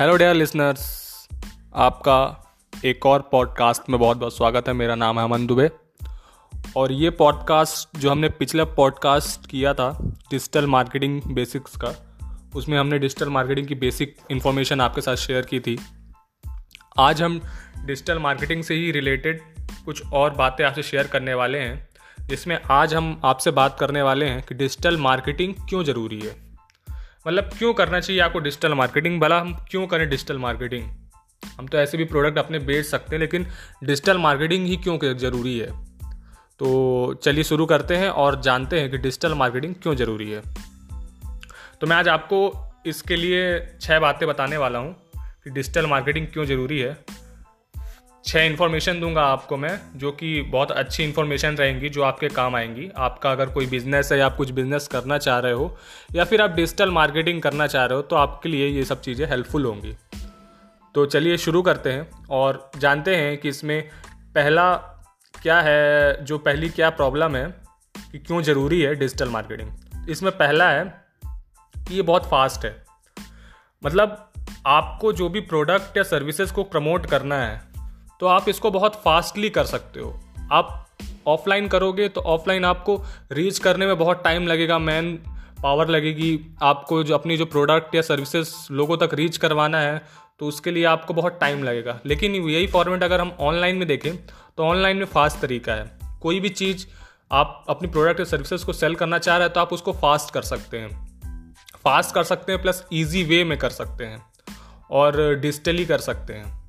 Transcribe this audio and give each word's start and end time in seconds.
Hello 0.00 0.16
dare 0.16 0.34
listeners 0.34 1.28
आपका 1.74 2.52
एक 2.84 3.06
और 3.06 3.28
पॉडकास्ट 3.32 3.88
में 3.88 4.00
बहुत 4.00 4.16
बहुत 4.16 4.36
स्वागत 4.36 4.68
है। 4.68 4.74
मेरा 4.74 4.94
नाम 4.94 5.18
है 5.18 5.24
अमन 5.24 5.46
दुबे। 5.46 5.70
और 6.76 6.92
ये 6.92 7.10
पॉडकास्ट 7.10 7.98
जो 7.98 8.10
हमने 8.10 8.28
पिछला 8.28 8.64
पॉडकास्ट 8.64 9.46
किया 9.46 9.74
था 9.74 9.98
डिजिटल 10.02 10.66
मार्केटिंग 10.66 11.22
बेसिक्स 11.22 11.76
का, 11.76 12.18
उसमें 12.54 12.78
हमने 12.78 12.98
डिजिटल 12.98 13.28
मार्केटिंग 13.28 13.66
की 13.66 13.74
बेसिक 13.74 14.16
इन्फॉर्मेशन 14.30 14.80
आपके 14.80 15.00
साथ 15.00 15.16
शेयर 15.16 15.42
की 15.42 15.60
थी। 15.60 15.78
आज 16.98 17.22
हम 17.22 17.40
डिजिटल 17.84 18.18
मार्केटिंग 18.18 18.64
से 18.64 18.74
ही 18.74 18.90
रिलेटेड 18.90 19.42
कुछ 19.84 20.12
और 20.12 20.30
बातें 20.30 20.64
आपसे 20.64 20.82
शेयर 20.82 21.06
करने 21.06 21.34
वाले 21.34 21.58
हैं, 21.58 21.88
जिसमें 22.20 22.60
आज 22.70 22.94
हम 22.94 23.20
आपसे 23.24 23.50
बात 23.50 23.78
करने 23.80 24.02
वाले 24.02 24.26
हैं 24.26 24.42
कि 24.42 24.54
डिजिटल 24.54 24.96
मार्केटिंग 24.96 25.54
क्यों 25.68 25.84
ज़रूरी 25.84 26.20
है। 26.20 26.49
मतलब 27.26 27.50
क्यों 27.58 27.72
करना 27.74 28.00
चाहिए 28.00 28.20
आपको 28.22 28.38
डिजिटल 28.38 28.74
मार्केटिंग 28.74 29.20
भला 29.20 29.40
हम 29.40 29.52
क्यों 29.70 29.86
करें 29.86 30.08
डिजिटल 30.10 30.38
मार्केटिंग 30.38 30.84
हम 31.58 31.66
तो 31.66 31.78
ऐसे 31.78 31.98
भी 31.98 32.04
प्रोडक्ट 32.04 32.38
अपने 32.38 32.58
बेच 32.58 32.86
सकते 32.86 33.16
हैं, 33.16 33.20
लेकिन 33.20 33.46
डिजिटल 33.84 34.18
मार्केटिंग 34.18 34.66
ही 34.66 34.76
क्यों 34.76 34.98
ज़रूरी 35.18 35.58
है? 35.58 35.68
तो 36.60 37.14
चलिए 37.14 37.44
शुरू 37.44 37.66
करते 37.66 37.96
हैं 37.96 38.08
और 38.08 38.40
जानते 38.40 38.80
हैं 38.80 38.90
कि 38.90 38.98
डिजिटल 38.98 39.34
मार्केटिंग 39.34 39.74
क्यों 39.74 39.94
ज़रूरी 39.94 40.30
है। 40.30 40.42
तो 41.80 41.86
मैं 41.86 41.96
आज 41.96 42.08
आपको 42.08 42.40
इसके 42.86 43.16
लिए 43.16 43.44
छः 43.80 43.98
बातें 43.98 44.28
बताने 44.28 44.56
वाला 44.56 44.78
हूँ 44.78 44.92
कि 45.16 45.50
डिजिटल 45.50 45.86
मार्केटिंग 45.86 46.26
क्यों 46.26 46.44
ज़रूरी 46.44 46.78
है। 46.78 46.92
छः 48.30 48.42
इन्फॉर्मेशन 48.42 49.00
दूँगा 49.00 49.22
आपको 49.22 49.56
मैं, 49.56 49.80
जो 49.96 50.10
कि 50.12 50.40
बहुत 50.42 50.70
अच्छी 50.72 51.02
इन्फॉर्मेशन 51.04 51.56
रहेंगी, 51.56 51.88
जो 51.88 52.02
आपके 52.02 52.28
काम 52.28 52.56
आएँगी। 52.56 52.88
आपका 52.96 53.30
अगर 53.32 53.46
कोई 53.46 53.66
बिज़नेस 53.66 54.10
है 54.12 54.18
या 54.18 54.26
आप 54.26 54.36
कुछ 54.36 54.50
बिज़नेस 54.50 54.86
करना 54.88 55.16
चाह 55.18 55.38
रहे 55.38 55.52
हो, 55.52 55.76
या 56.14 56.24
फिर 56.24 56.42
आप 56.42 56.50
डिजिटल 56.50 56.90
मार्केटिंग 56.90 57.40
करना 57.42 57.66
चाह 57.66 57.84
रहे 57.84 57.96
हो 57.96 58.02
तो 58.02 58.16
आपके 58.16 58.48
लिए 58.48 58.68
ये 58.68 58.84
सब 58.84 59.00
चीज़ें 59.00 59.26
हेल्पफुल 59.28 59.64
होंगी। 59.64 59.94
तो 60.94 61.06
चलिए 61.06 61.36
शुरू 61.36 61.62
करते 61.62 61.92
हैं 61.92 62.08
और 62.30 62.70
जानते 62.78 63.16
हैं 63.16 63.36
कि 63.38 63.48
इसमें 63.48 63.82
पहला 64.34 64.72
क्या 65.34 65.60
है, 65.60 66.24
जो 66.24 66.38
पहली 66.38 66.68
क्या 66.68 66.90
प्रॉब्लम 66.90 67.36
है, 67.36 67.44
कि 68.12 68.18
क्यों 68.18 68.42
ज़रूरी 68.42 68.80
है 68.80 68.94
डिजिटल 68.94 69.28
मार्केटिंग 69.28 70.08
इसमें 70.10 70.30
पहला 70.32 70.68
है 70.70 70.84
कि 71.22 71.94
ये 71.94 72.02
बहुत 72.02 72.26
फास्ट 72.26 72.64
है। 72.64 72.74
मतलब 73.82 74.30
आपको 74.66 75.12
जो 75.12 75.28
भी 75.28 75.40
प्रोडक्ट 75.40 75.96
या 75.96 76.02
सर्विसेज़ 76.04 76.52
को 76.52 76.62
प्रमोट 76.66 77.06
करना 77.06 77.36
है 77.36 77.69
तो 78.20 78.26
आप 78.26 78.48
इसको 78.48 78.70
बहुत 78.70 78.94
फास्टली 78.94 79.50
कर 79.50 79.64
सकते 79.64 80.00
हो। 80.00 80.20
आप 80.52 80.86
ऑफलाइन 81.26 81.68
करोगे 81.68 82.08
तो 82.08 82.20
ऑफलाइन 82.20 82.64
आपको 82.64 83.02
रीच 83.32 83.58
करने 83.58 83.86
में 83.86 83.98
बहुत 83.98 84.22
टाइम 84.24 84.46
लगेगा 84.46 84.78
मैन 84.78 85.12
पावर 85.62 85.88
लगेगी। 85.88 86.56
आपको 86.62 87.02
जो 87.02 87.14
अपनी 87.14 87.36
जो 87.36 87.46
प्रोडक्ट 87.46 87.94
या 87.94 88.02
सर्विसेज़ 88.02 88.54
लोगों 88.70 88.96
तक 88.96 89.14
रीच 89.14 89.36
करवाना 89.36 89.80
है 89.80 90.02
तो 90.40 90.46
उसके 90.46 90.70
लिए 90.70 90.84
आपको 90.84 91.14
बहुत 91.14 91.38
टाइम 91.40 91.64
लगेगा। 91.64 91.98
लेकिन 92.06 92.34
यही 92.34 92.66
फॉर्मेट 92.66 93.02
अगर 93.02 93.20
हम 93.20 93.32
ऑनलाइन 93.40 93.76
में 93.76 93.88
देखें 93.88 94.16
तो 94.56 94.64
ऑनलाइन 94.64 94.96
में 94.96 95.06
फास्ट 95.06 95.38
तरीका 95.38 95.72
है। 95.72 95.98
कोई 96.20 96.40
भी 96.40 96.48
चीज़ 96.48 96.86
आप 97.32 97.64
अपनी 97.68 97.88
प्रोडक्ट 97.88 98.20
या 98.20 98.24
सर्विसेज़ 98.24 98.66
को 98.66 98.72
सेल 98.72 98.94
करना 98.94 99.18
चाह 99.18 99.36
रहे 99.36 99.46
हैं 99.46 99.54
तो 99.54 99.60
आप 99.60 99.72
उसको 99.72 99.92
फास्ट 99.92 100.34
कर 100.34 100.42
सकते 100.42 100.78
हैं। 100.78 101.08
फास्ट 101.84 102.14
कर 102.14 102.24
सकते 102.24 102.52
हैं 102.52 102.62
प्लस 102.62 102.84
ईजी 102.92 103.24
वे 103.24 103.44
में 103.44 103.58
कर 103.58 103.70
सकते 103.70 104.04
हैं 104.04 104.22
और 104.90 105.34
डिजिटली 105.34 105.86
कर 105.86 105.98
सकते 105.98 106.32
हैं। 106.32 106.59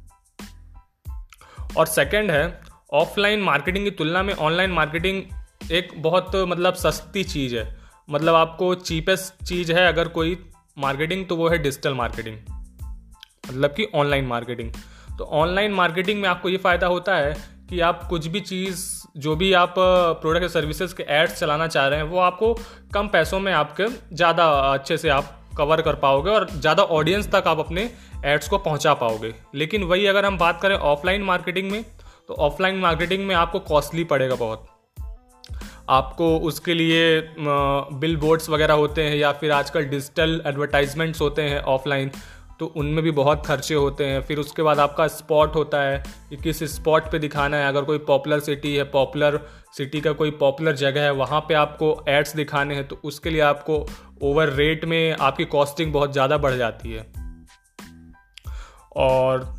और 1.78 1.86
सेकंड 1.86 2.32
है 2.32 2.62
ऑफलाइन 2.94 3.42
मार्केटिंग 3.42 3.86
की 3.86 3.92
तुलना 3.92 4.24
में 4.24 4.34
ऑनलाइन 4.34 4.72
मार्केटिंग 4.72 5.72
एक 5.72 5.94
बहुत 5.98 6.36
मतलब 6.36 6.74
सस्ती 6.74 7.24
चीज़ 7.24 7.56
है। 7.56 7.78
मतलब 8.10 8.36
आपको 8.36 8.74
चीपेस्ट 8.76 9.44
चीज़ 9.46 9.72
है 9.74 9.88
अगर 9.88 10.08
कोई 10.08 10.38
मार्केटिंग 10.78 11.26
तो 11.26 11.36
वो 11.36 11.50
है 11.50 11.58
डिजिटल 11.58 11.94
मार्केटिंग 11.94 12.38
मतलब 13.50 13.74
कि 13.74 13.88
ऑनलाइन 13.96 14.26
मार्केटिंग 14.26 14.74
तो 15.18 15.24
ऑनलाइन 15.24 15.72
मार्केटिंग 15.72 16.22
में 16.22 16.30
आपको 16.30 16.50
ये 16.50 16.58
फ़ायदा 16.58 16.88
होता 16.88 17.16
है 17.16 17.34
कि 17.70 17.80
आप 17.80 18.04
कुछ 18.04 18.28
भी 18.28 18.40
चीज़, 18.40 18.86
जो 19.18 19.36
भी 19.36 19.54
आप 19.54 19.76
प्रोडक्ट 19.78 20.42
या 20.42 20.48
सर्विसेज़ 20.48 20.96
के 20.96 21.04
एड्स 21.04 21.40
चलाना 21.40 21.68
चाह 21.68 21.88
रहे 21.88 22.00
हैं, 22.00 22.06
वो 22.06 22.20
आपको 22.20 22.54
कम 22.94 23.08
पैसों 23.08 23.40
में 23.40 23.54
आपके 23.54 24.16
ज़्यादा 24.16 24.48
अच्छे 24.74 24.98
से 24.98 25.10
आप 25.10 25.38
कवर 25.58 25.82
कर 25.82 25.96
पाओगे 25.98 26.30
और 26.30 26.48
ज़्यादा 26.52 26.84
ऑडियंस 26.84 27.32
तक 27.32 27.48
आप 27.48 27.60
अपने 27.60 27.90
एड्स 28.26 28.48
को 28.48 28.58
पहुँचा 28.60 28.94
पाओगे। 28.96 29.34
लेकिन 29.56 29.84
वही 29.84 30.06
अगर 30.08 30.26
हम 30.26 30.38
बात 30.38 30.62
करें 30.62 30.76
ऑफलाइन 30.76 31.24
मार्केटिंग 31.24 31.72
में 31.72 31.84
तो 32.28 32.34
ऑफलाइन 32.40 32.76
मार्केटिंग 32.80 33.26
में 33.28 33.36
आपको 33.36 33.60
कॉस्टली 33.62 34.04
पड़ेगा 34.04 34.36
बहुत। 34.36 34.68
आपको 35.90 36.38
उसके 36.40 36.74
लिए 36.74 37.22
बिल 37.40 38.16
बोर्ड्स 38.18 38.50
वगैरह 38.50 38.74
होते 38.74 39.04
हैं 39.04 39.16
या 39.16 39.32
फिर 39.32 39.52
आजकल 39.52 39.86
डिजिटल 39.86 40.42
एडवर्टाइजमेंट्स 40.48 41.22
होते 41.22 41.42
हैं 41.42 41.60
ऑफलाइन 41.70 42.12
तो 42.62 42.66
उनमें 42.78 43.04
भी 43.04 43.12
बहुत 43.12 43.46
खर्चे 43.46 43.76
होते 43.76 44.06
हैं। 44.06 44.22
फिर 44.22 44.40
उसके 44.40 44.64
बाद 44.64 44.80
आपका 44.80 45.08
स्पॉट 45.08 45.56
होता 45.56 45.82
है, 45.84 46.04
कि 46.30 46.38
किस 46.38 46.64
स्पॉट 46.74 47.10
पे 47.12 47.20
दिखाना 47.20 47.58
है। 47.58 47.68
अगर 47.68 47.84
कोई 47.84 47.98
पॉपुलर 47.98 48.40
सिटी 48.40 48.76
है 48.76 48.84
पॉपुलर 48.92 49.40
सिटी 49.78 50.02
का 50.02 50.12
कोई 50.12 50.32
पॉपुलर 50.32 50.76
जगह 50.76 51.02
है, 51.02 51.12
वहाँ 51.14 51.40
पे 51.40 51.54
आपको 51.54 52.06
एड्स 52.10 52.36
दिखाने 52.36 52.76
हैं 52.76 52.88
तो 52.88 53.00
उसके 53.04 53.30
लिए 53.30 53.42
आपको 53.42 53.86
ओवर 54.24 54.50
रेट 54.52 54.86
में 54.86 55.16
आपकी 55.22 55.46
कॉस्टिंग 55.46 55.94
बहुत 55.94 56.14
ज़्यादा 56.14 56.38
बढ़ 56.38 56.56
जाती 56.56 56.92
है। 56.92 57.06
और 58.98 59.50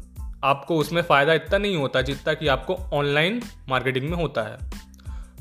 आपको 0.45 0.77
उसमें 0.77 1.03
फ़ायदा 1.03 1.33
इतना 1.33 1.59
नहीं 1.59 1.77
होता 1.77 2.03
जितना 2.03 2.35
कि 2.35 2.49
आपको 2.49 2.79
ऑनलाइन 2.95 3.43
मार्केटिंग 3.69 4.11
में 4.11 4.17
होता 4.17 4.43
है। 4.43 4.59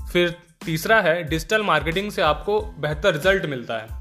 फिर 0.07 0.35
तीसरा 0.65 1.01
है 1.01 1.21
डिजिटल 1.23 1.63
मार्केटिंग 1.63 2.11
से 2.11 2.21
आपको 2.21 2.61
बेहतर 2.79 3.13
रिज़ल्ट 3.13 3.45
मिलता 3.45 3.77
है। 3.77 4.00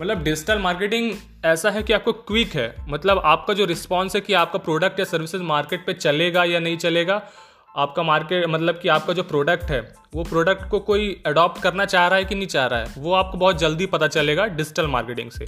मतलब 0.00 0.22
डिजिटल 0.22 0.58
मार्केटिंग 0.58 1.12
ऐसा 1.44 1.70
है 1.70 1.82
कि 1.82 1.92
आपको 1.92 2.12
क्विक 2.12 2.54
है। 2.54 2.74
मतलब 2.88 3.20
आपका 3.24 3.54
जो 3.54 3.64
रिस्पॉन्स 3.64 4.14
है 4.14 4.20
कि 4.20 4.32
आपका 4.32 4.58
प्रोडक्ट 4.58 4.98
या 4.98 5.04
सर्विसेज़ 5.04 5.42
मार्केट 5.42 5.86
पे 5.86 5.92
चलेगा 5.92 6.44
या 6.44 6.60
नहीं 6.60 6.76
चलेगा, 6.76 7.22
आपका 7.76 8.02
मार्केट 8.02 8.46
मतलब 8.46 8.78
कि 8.78 8.88
आपका 8.88 9.12
जो 9.12 9.22
प्रोडक्ट 9.22 9.64
है, 9.64 9.80
वो 10.14 10.22
प्रोडक्ट 10.24 10.68
को 10.68 10.78
कोई 10.80 11.22
अडॉप्ट 11.26 11.62
करना 11.62 11.84
चाह 11.84 12.06
रहा 12.08 12.18
है 12.18 12.24
कि 12.24 12.34
नहीं 12.34 12.46
चाह 12.46 12.66
रहा 12.66 12.80
है, 12.80 12.94
वो 12.98 13.12
आपको 13.12 13.38
बहुत 13.38 13.58
जल्दी 13.58 13.86
पता 13.86 14.06
चलेगा 14.06 14.46
डिजिटल 14.46 14.86
मार्केटिंग 14.86 15.30
से, 15.30 15.46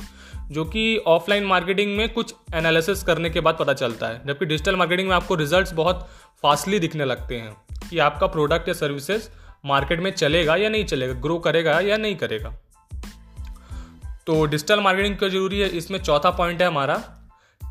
जो 0.50 0.64
कि 0.64 0.96
ऑफलाइन 1.06 1.44
मार्केटिंग 1.44 1.96
में 1.96 2.08
कुछ 2.08 2.34
एनालिसिस 2.54 3.02
करने 3.02 3.30
के 3.30 3.40
बाद 3.40 3.56
पता 3.60 3.72
चलता 3.72 4.06
है। 4.06 4.20
जबकि 4.26 4.46
डिजिटल 4.46 4.76
मार्केटिंग 4.76 5.08
में 5.08 5.14
आपको 5.16 5.34
रिजल्ट्स 5.34 5.72
बहुत 5.72 6.08
फास्टली 6.42 6.78
दिखने 6.78 7.04
लगते 7.04 7.36
हैं 7.36 7.56
कि 7.90 7.98
आपका 7.98 8.26
प्रोडक्ट 8.26 8.68
या 8.68 8.74
सर्विसेज़ 8.74 9.28
मार्केट 9.66 10.00
में 10.00 10.10
चलेगा 10.10 10.56
या 10.56 10.68
नहीं 10.68 10.84
चलेगा 10.84 11.14
ग्रो 11.14 11.38
करेगा 11.38 11.80
या 11.80 11.96
नहीं 11.96 12.16
करेगा। 12.16 12.54
तो 14.26 14.44
डिजिटल 14.46 14.80
मार्केटिंग 14.80 15.16
क्यों 15.16 15.30
ज़रूरी 15.30 15.58
है, 15.60 15.68
इसमें 15.68 15.98
चौथा 16.00 16.30
पॉइंट 16.30 16.60
है 16.62 16.66
हमारा 16.68 16.94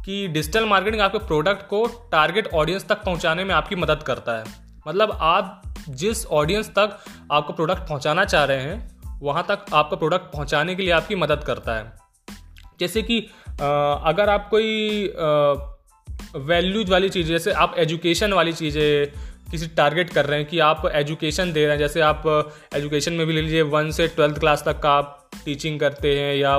कि 0.05 0.27
डिजिटल 0.27 0.65
मार्केटिंग 0.65 1.01
आपके 1.01 1.19
प्रोडक्ट 1.27 1.67
को 1.67 1.85
टारगेट 2.11 2.47
ऑडियंस 2.53 2.85
तक 2.87 3.03
पहुँचाने 3.03 3.43
में 3.43 3.53
आपकी 3.55 3.75
मदद 3.75 4.03
करता 4.03 4.37
है। 4.37 4.43
मतलब 4.85 5.17
आप 5.21 5.61
जिस 5.89 6.25
ऑडियंस 6.27 6.69
तक 6.69 6.97
आपको 7.31 7.53
प्रोडक्ट 7.53 7.87
पहुंचाना 7.89 8.25
चाह 8.25 8.43
रहे 8.43 8.61
हैं, 8.61 9.19
वहाँ 9.21 9.45
तक 9.49 9.65
आपका 9.73 9.97
प्रोडक्ट 9.97 10.31
पहुँचाने 10.33 10.75
के 10.75 10.83
लिए 10.83 10.91
आपकी 10.91 11.15
मदद 11.15 11.43
करता 11.43 11.75
है। 11.75 11.93
जैसे 12.79 13.01
कि 13.01 13.19
अगर 13.47 14.29
आप 14.29 14.47
कोई 14.49 15.07
वैल्यूज़ 16.37 16.91
वाली 16.91 17.09
चीज़, 17.09 17.27
जैसे 17.27 17.51
आप 17.53 17.75
एजुकेशन 17.77 18.33
वाली 18.33 18.53
चीज़ें 18.53 19.51
किसी 19.51 19.67
टारगेट 19.69 20.09
कर 20.09 20.25
रहे 20.25 20.39
हैं 20.39 20.47
कि 20.49 20.59
आप 20.61 20.85
एजुकेशन 20.95 21.51
दे 21.53 21.61
रहे 21.61 21.71
हैं, 21.71 21.79
जैसे 21.79 22.01
आप 22.01 22.23
एजुकेशन 22.75 23.13
में 23.13 23.25
भी 23.27 23.33
ले 23.33 23.41
लीजिए 23.41 23.61
वन 23.71 23.91
से 23.91 24.07
ट्वेल्थ 24.09 24.39
क्लास 24.39 24.63
तक 24.65 24.79
का 24.79 24.91
आप 24.91 25.17
टीचिंग 25.45 25.79
करते 25.79 26.19
हैं 26.19 26.35
या 26.35 26.57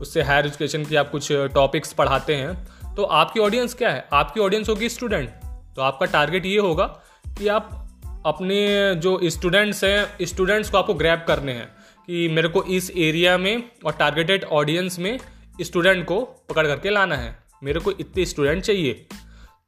उससे 0.00 0.22
हायर 0.22 0.46
एजुकेशन 0.46 0.84
की 0.84 0.96
आप 0.96 1.10
कुछ 1.10 1.32
टॉपिक्स 1.32 1.92
पढ़ाते 1.92 2.34
हैं 2.34 2.68
तो 2.94 3.02
आपकी 3.02 3.40
ऑडियंस 3.40 3.74
क्या 3.74 3.90
है? 3.90 4.08
आपकी 4.12 4.40
ऑडियंस 4.40 4.68
होगी 4.68 4.88
स्टूडेंट 4.88 5.30
तो 5.76 5.82
आपका 5.82 6.06
टारगेट 6.06 6.46
ये 6.46 6.58
होगा 6.58 6.86
कि 7.26 7.48
आप 7.48 7.88
अपने 8.26 8.94
जो 8.94 9.20
स्टूडेंट्स 9.24 9.84
हैं 9.84 10.16
स्टूडेंट्स 10.22 10.70
को 10.70 10.78
आपको 10.78 10.94
ग्रैप 10.94 11.24
करने 11.28 11.52
हैं 11.52 11.66
कि 12.06 12.28
मेरे 12.28 12.48
को 12.48 12.62
इस 12.62 12.90
एरिया 12.90 13.38
में 13.38 13.62
और 13.84 13.92
टारगेटेड 13.92 14.44
ऑडियंस 14.44 14.98
में 14.98 15.18
स्टूडेंट 15.60 16.06
को 16.06 16.20
पकड़ 16.20 16.66
करके 16.66 16.90
लाना 16.90 17.16
है। 17.16 17.42
मेरे 17.62 17.80
को 17.80 17.90
इतने 17.90 18.24
स्टूडेंट 18.24 18.62
चाहिए। 18.62 19.06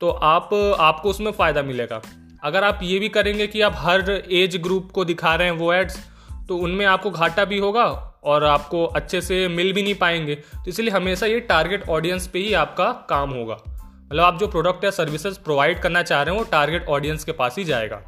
तो 0.00 0.08
आप, 0.08 0.54
आपको 0.80 1.10
उसमें 1.10 1.32
फ़ायदा 1.32 1.62
मिलेगा। 1.62 2.02
अगर 2.44 2.64
आप 2.64 2.80
ये 2.82 2.98
भी 2.98 3.08
करेंगे 3.08 3.46
कि 3.46 3.60
आप 3.60 3.72
हर 3.76 4.22
एज 4.32 4.56
ग्रुप 4.56 4.90
को 4.92 5.04
दिखा 5.04 5.34
रहे 5.34 5.48
हैं 5.48 5.54
वो 5.54 5.72
एड्स 5.72 5.98
तो 6.48 6.56
उनमें 6.56 6.86
आपको 6.86 7.10
घाटा 7.10 7.44
भी 7.44 7.58
होगा 7.58 8.13
और 8.24 8.44
आपको 8.44 8.84
अच्छे 8.86 9.20
से 9.20 9.46
मिल 9.48 9.72
भी 9.72 9.82
नहीं 9.82 9.94
पाएँगे। 9.94 10.34
तो 10.34 10.68
इसलिए 10.68 10.90
हमेशा 10.90 11.26
ये 11.26 11.40
टारगेट 11.42 11.88
ऑडियंस 11.88 12.26
पे 12.26 12.38
ही 12.38 12.52
आपका 12.54 12.90
काम 13.08 13.30
होगा। 13.30 13.56
मतलब 14.04 14.22
आप 14.22 14.38
जो 14.38 14.48
प्रोडक्ट 14.48 14.84
या 14.84 14.90
सर्विसेज़ 14.92 15.38
प्रोवाइड 15.38 15.80
करना 15.82 16.02
चाह 16.02 16.22
रहे 16.22 16.34
हैं, 16.34 16.40
वो 16.40 16.48
टारगेट 16.50 16.88
ऑडियंस 16.88 17.24
के 17.24 17.32
पास 17.32 17.56
ही 17.58 17.64
जाएगा। 17.64 18.02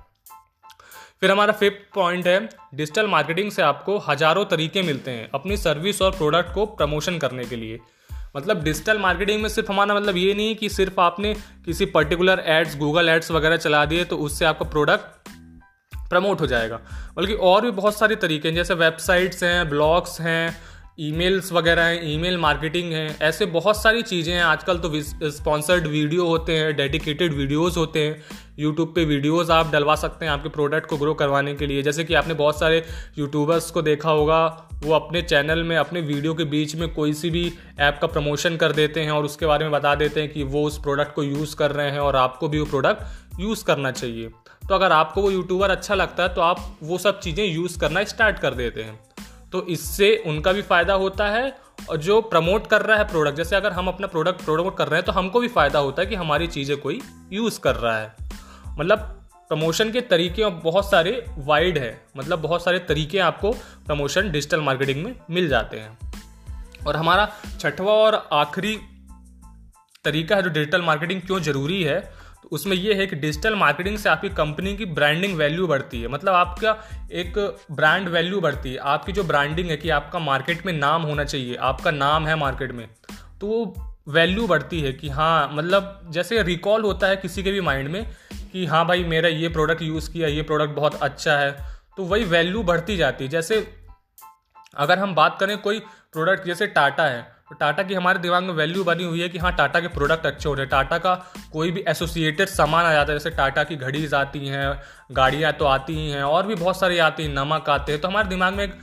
फिर 1.20 1.30
हमारा 1.30 1.52
फिफ्थ 1.52 1.94
पॉइंट 1.94 2.26
है 2.26 2.38
डिजिटल 2.74 3.06
मार्केटिंग 3.06 3.50
से 3.50 3.62
आपको 3.62 3.98
हज़ारों 3.98 4.44
तरीके 4.44 4.82
मिलते 4.82 5.10
हैं 5.10 5.28
अपनी 5.34 5.56
सर्विस 5.56 6.02
और 6.02 6.10
प्रोडक्ट 6.10 6.52
को 6.54 6.66
प्रमोशन 6.66 7.18
करने 7.18 7.44
के 7.44 7.56
लिए। 7.56 7.78
मतलब 8.36 8.62
डिजिटल 8.64 8.98
मार्केटिंग 8.98 9.42
में 9.42 9.48
सिर्फ़ 9.48 9.70
हमारा 9.72 9.94
मतलब 9.94 10.16
ये 10.16 10.34
नहीं 10.34 10.54
कि 10.56 10.68
सिर्फ़ 10.68 11.00
आपने 11.00 11.34
किसी 11.64 11.86
पर्टिकुलर 11.86 12.42
एड्स 12.46 12.76
गूगल 12.78 13.08
एड्स 13.08 13.30
वगैरह 13.30 13.56
चला 13.56 13.84
दिए 13.84 14.04
तो 14.04 14.16
उससे 14.18 14.44
आपका 14.44 14.68
प्रोडक्ट 14.70 15.15
प्रमोट 16.10 16.40
हो 16.40 16.46
जाएगा। 16.46 16.80
बल्कि 17.16 17.34
और 17.34 17.62
भी 17.62 17.70
बहुत 17.70 17.98
सारे 17.98 18.16
तरीके 18.16 18.48
हैं, 18.48 18.54
जैसे 18.54 18.74
वेबसाइट्स 18.74 19.42
हैं, 19.42 19.68
ब्लॉग्स 19.68 20.20
हैं, 20.20 20.56
ईमेल्स 21.00 21.52
वगैरह 21.52 21.82
हैं, 21.82 22.00
ईमेल 22.04 22.36
मार्केटिंग 22.38 22.92
है, 22.92 23.16
ऐसे 23.22 23.46
बहुत 23.46 23.82
सारी 23.82 24.02
चीज़ें 24.02 24.32
हैं। 24.34 24.42
आजकल 24.42 24.78
तो 24.78 24.90
स्पॉन्सर्ड 25.30 25.86
वीडियो 25.86 26.26
होते 26.26 26.56
हैं, 26.56 26.76
डेडिकेटेड 26.76 27.34
वीडियोस 27.34 27.76
होते 27.76 28.06
हैं। 28.06 28.22
यूट्यूब 28.58 28.92
पे 28.94 29.04
वीडियोस 29.04 29.50
आप 29.50 29.72
डलवा 29.72 29.94
सकते 29.94 30.24
हैं 30.24 30.32
आपके 30.32 30.48
प्रोडक्ट 30.48 30.86
को 30.86 30.96
ग्रो 30.96 31.14
करवाने 31.14 31.54
के 31.54 31.66
लिए। 31.66 31.82
जैसे 31.82 32.04
कि 32.04 32.14
आपने 32.14 32.34
बहुत 32.34 32.58
सारे 32.58 32.82
यूट्यूबर्स 33.18 33.70
को 33.70 33.82
देखा 33.82 34.10
होगा, 34.10 34.46
वो 34.84 34.94
अपने 34.94 35.22
चैनल 35.22 35.62
में, 35.62 35.76
अपने 35.76 36.00
वीडियो 36.00 36.34
के 36.34 36.44
बीच 36.44 36.74
में 36.76 36.88
कोई 36.94 37.12
सी 37.12 37.30
भी 37.30 37.52
ऐप 37.80 37.98
का 38.02 38.06
प्रमोशन 38.06 38.56
कर 38.56 38.72
देते 38.72 39.00
हैं 39.00 39.10
और 39.10 39.24
उसके 39.24 39.46
बारे 39.46 39.64
में 39.64 39.72
बता 39.72 39.94
देते 39.94 40.20
हैं 40.20 40.32
कि 40.32 40.42
वो 40.42 40.64
उस 40.64 40.78
प्रोडक्ट 40.78 41.14
को 41.14 41.22
यूज़ 41.22 41.56
कर 41.56 41.70
रहे 41.70 41.90
हैं 41.90 42.00
और 42.00 42.16
आपको 42.16 42.48
भी 42.48 42.60
वो 42.60 42.66
प्रोडक्ट 42.66 43.40
यूज़ 43.40 43.64
करना 43.64 43.90
चाहिए। 43.90 44.30
तो 44.68 44.74
अगर 44.74 44.92
आपको 44.92 45.22
वो 45.22 45.30
यूट्यूबर 45.30 45.70
अच्छा 45.70 45.94
लगता 45.94 46.22
है 46.22 46.34
तो 46.34 46.40
आप 46.40 46.64
वो 46.82 46.98
सब 46.98 47.20
चीज़ें 47.20 47.44
यूज़ 47.44 47.78
करना 47.78 48.04
स्टार्ट 48.04 48.38
कर 48.38 48.54
देते 48.54 48.82
हैं। 48.82 48.98
तो 49.52 49.62
इससे 49.66 50.16
उनका 50.26 50.52
भी 50.52 50.62
फ़ायदा 50.62 50.94
होता 50.94 51.28
है 51.28 51.52
और 51.90 51.96
जो 51.96 52.20
प्रमोट 52.22 52.66
कर 52.66 52.82
रहा 52.82 52.96
है 52.98 53.04
प्रोडक्ट 53.04 53.36
जैसे 53.36 53.56
अगर 53.56 53.72
हम 53.72 53.88
अपना 53.88 54.06
प्रोडक्ट 54.06 54.44
प्रमोट 54.44 54.76
कर 54.76 54.88
रहे 54.88 54.98
हैं 54.98 55.06
तो 55.06 55.12
हमको 55.12 55.40
भी 55.40 55.48
फ़ायदा 55.48 55.78
होता 55.78 56.02
है 56.02 56.08
कि 56.08 56.14
हमारी 56.14 56.46
चीज़ें 56.46 56.76
कोई 56.76 57.00
यूज़ 57.32 57.60
कर 57.60 57.76
रहा 57.76 57.98
है। 57.98 58.14
मतलब 58.78 58.98
प्रमोशन 59.50 59.90
के 59.92 60.00
तरीके 60.02 60.42
और 60.42 60.50
बहुत 60.64 60.90
सारे 60.90 61.24
वाइड 61.38 61.78
है। 61.78 61.90
मतलब 62.16 62.42
बहुत 62.42 62.64
सारे 62.64 62.78
तरीके 62.78 63.18
आपको 63.20 63.52
प्रमोशन 63.86 64.30
डिजिटल 64.30 64.60
मार्केटिंग 64.60 65.04
में 65.04 65.14
मिल 65.30 65.48
जाते 65.48 65.78
हैं। 65.78 65.98
और 66.86 66.96
हमारा 66.96 67.28
छठवा 67.60 67.92
और 67.94 68.14
आखिरी 68.32 68.76
तरीका 70.04 70.36
है 70.36 70.42
जो 70.42 70.50
डिजिटल 70.50 70.82
मार्केटिंग 70.82 71.20
क्यों 71.22 71.40
ज़रूरी 71.40 71.82
है 71.82 71.98
उसमें 72.52 72.76
यह 72.76 72.96
है 72.96 73.06
कि 73.06 73.16
डिजिटल 73.16 73.54
मार्केटिंग 73.54 73.96
से 73.98 74.08
आपकी 74.08 74.28
कंपनी 74.28 74.76
की 74.76 74.84
ब्रांडिंग 74.86 75.36
वैल्यू 75.36 75.66
बढ़ती 75.66 76.00
है। 76.02 76.08
मतलब 76.08 76.34
आपका 76.34 76.76
एक 77.12 77.38
ब्रांड 77.72 78.08
वैल्यू 78.08 78.40
बढ़ती 78.40 78.72
है। 78.72 78.78
आपकी 78.86 79.12
जो 79.12 79.24
ब्रांडिंग 79.24 79.70
है 79.70 79.76
कि 79.76 79.90
आपका 79.90 80.18
मार्केट 80.18 80.64
में 80.66 80.72
नाम 80.72 81.02
होना 81.02 81.24
चाहिए, 81.24 81.54
आपका 81.56 81.90
नाम 81.90 82.26
है 82.26 82.36
मार्केट 82.36 82.72
में 82.72 82.88
तो 83.40 83.46
वो 83.46 83.74
वैल्यू 84.08 84.46
बढ़ती 84.46 84.80
है 84.80 84.92
कि 84.92 85.08
हाँ 85.08 85.50
मतलब 85.52 86.10
जैसे 86.10 86.42
रिकॉल 86.42 86.82
होता 86.82 87.06
है 87.06 87.16
किसी 87.16 87.42
के 87.42 87.52
भी 87.52 87.60
माइंड 87.60 87.88
में 87.88 88.04
कि 88.52 88.66
हाँ 88.66 88.86
भाई, 88.86 89.04
मेरा 89.04 89.28
ये 89.28 89.48
प्रोडक्ट 89.48 89.82
यूज़ 89.82 90.10
किया, 90.12 90.28
ये 90.28 90.42
प्रोडक्ट 90.42 90.70
बहुत 90.70 90.94
अच्छा 90.94 91.36
है 91.38 91.50
तो 91.96 92.04
वही 92.04 92.24
वैल्यू 92.26 92.62
बढ़ती 92.62 92.96
जाती 92.96 93.24
है। 93.24 93.30
जैसे 93.30 93.66
अगर 94.76 94.98
हम 94.98 95.14
बात 95.14 95.36
करें 95.40 95.56
कोई 95.58 95.78
प्रोडक्ट 96.12 96.46
जैसे 96.46 96.66
टाटा 96.68 97.04
है 97.04 97.35
तो 97.50 97.54
टाटा 97.54 97.82
की 97.82 97.94
हमारे 97.94 98.18
दिमाग 98.18 98.42
में 98.42 98.52
वैल्यू 98.54 98.84
बनी 98.84 99.04
हुई 99.04 99.20
है 99.20 99.28
कि 99.28 99.38
हाँ 99.38 99.54
टाटा 99.56 99.80
के 99.80 99.88
प्रोडक्ट 99.88 100.26
अच्छे 100.26 100.48
हो 100.48 100.54
रहे 100.54 100.64
हैं। 100.64 100.70
टाटा 100.70 100.98
का 100.98 101.14
कोई 101.52 101.70
भी 101.70 101.84
एसोसिएटेड 101.88 102.48
सामान 102.48 102.84
आ 102.84 102.92
जाता 102.92 103.12
है, 103.12 103.18
जैसे 103.18 103.30
टाटा 103.30 103.64
की 103.64 103.76
घड़ीज 103.76 104.14
आती 104.14 104.46
हैं, 104.46 104.80
गाड़ियाँ 105.12 105.52
तो 105.52 105.64
आती 105.66 105.94
ही 105.94 106.10
हैं, 106.10 106.22
और 106.24 106.46
भी 106.46 106.54
बहुत 106.54 106.80
सारी 106.80 106.98
आती 107.00 107.22
हैं, 107.22 107.34
नमक 107.34 107.70
आते 107.70 107.92
हैं। 107.92 108.00
तो 108.00 108.08
हमारे 108.08 108.28
दिमाग 108.28 108.54
में 108.54 108.64
एक 108.64 108.74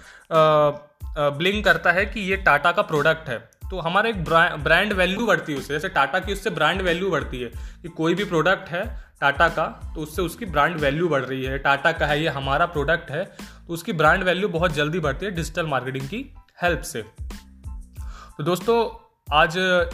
ब्लिंक 1.37 1.63
करता 1.65 1.91
है 1.91 2.05
कि 2.05 2.19
ये 2.21 2.37
टाटा 2.39 2.71
का 2.71 2.81
प्रोडक्ट 2.83 3.29
है। 3.29 3.37
तो 3.69 3.79
हमारा 3.79 4.09
एक 4.09 4.23
ब्रांड 4.23 4.93
वैल्यू 4.93 5.25
बढ़ती 5.27 5.51
है 5.51 5.59
उससे। 5.59 5.73
जैसे 5.73 5.89
टाटा 5.89 6.19
की 6.19 6.33
उससे 6.33 6.49
ब्रांड 6.51 6.81
वैल्यू 6.81 7.09
बढ़ती 7.11 7.41
है 7.41 7.49
कि 7.81 7.89
कोई 7.89 8.15
भी 8.15 8.23
प्रोडक्ट 8.25 8.69
है 8.69 8.85
टाटा 9.21 9.47
का 9.49 9.65
तो 9.95 10.01
उससे 10.01 10.21
उसकी 10.21 10.45
ब्रांड 10.47 10.75
वैल्यू 10.77 11.07
बढ़ 11.09 11.23
रही 11.23 11.43
है। 11.43 11.57
टाटा 11.59 11.91
का 11.91 12.05
है, 12.05 12.21
ये 12.21 12.29
हमारा 12.29 12.65
प्रोडक्ट 12.67 13.11
है 13.11 13.23
तो 13.25 13.73
उसकी 13.73 13.93
ब्रांड 13.93 14.23
वैल्यू 14.23 14.49
बहुत 14.49 14.73
जल्दी 14.73 14.99
बढ़ती 14.99 15.25
है 15.25 15.31
डिजिटल 15.31 15.65
मार्केटिंग 15.67 16.07
की 16.07 16.25
हेल्प 16.61 16.81
से। 16.83 17.03
तो 18.39 18.43
दोस्तों, 18.43 18.75
आज 19.33 19.53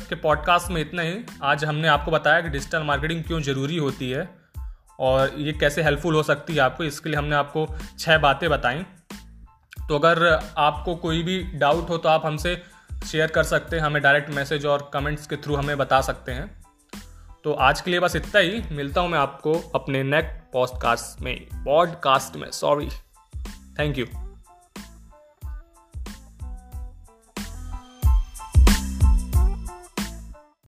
के 0.09 0.15
पॉडकास्ट 0.15 0.69
में 0.71 0.79
इतना 0.81 1.01
ही। 1.01 1.15
आज 1.43 1.63
हमने 1.65 1.87
आपको 1.87 2.11
बताया 2.11 2.41
कि 2.41 2.49
डिजिटल 2.49 2.83
मार्केटिंग 2.83 3.23
क्यों 3.23 3.39
ज़रूरी 3.41 3.77
होती 3.77 4.09
है 4.11 4.23
और 4.99 5.33
ये 5.37 5.53
कैसे 5.53 5.83
हेल्पफुल 5.83 6.15
हो 6.15 6.21
सकती 6.23 6.53
है 6.53 6.59
आपको, 6.59 6.83
इसके 6.83 7.09
लिए 7.09 7.17
हमने 7.17 7.35
आपको 7.35 7.67
छः 7.99 8.17
बातें 8.17 8.49
बताई। 8.49 8.83
तो 9.87 9.99
अगर 9.99 10.39
आपको 10.57 10.95
कोई 10.95 11.23
भी 11.23 11.41
डाउट 11.43 11.89
हो 11.89 11.97
तो 11.97 12.09
आप 12.09 12.25
हमसे 12.25 12.55
शेयर 13.11 13.27
कर 13.27 13.43
सकते 13.43 13.75
हैं, 13.75 13.83
हमें 13.83 14.01
डायरेक्ट 14.01 14.29
मैसेज 14.29 14.65
और 14.65 14.89
कमेंट्स 14.93 15.27
के 15.27 15.35
थ्रू 15.35 15.55
हमें 15.55 15.77
बता 15.77 16.01
सकते 16.01 16.31
हैं। 16.31 16.49
तो 17.43 17.53
आज 17.53 17.81
के 17.81 17.91
लिए 17.91 17.99
बस 17.99 18.15
इतना 18.15 18.39
ही। 18.39 18.63
मिलता 18.71 19.01
हूँ 19.01 19.09
मैं 19.09 19.19
आपको 19.19 19.53
अपने 19.75 20.03
नेक्स्ट 20.03 20.51
पॉडकास्ट 20.53 21.21
में 21.21 21.35
पॉडकास्ट 21.65 22.35
में 22.35 22.49
सॉरी 22.51 22.89
थैंक 23.79 23.97
यू 23.97 24.05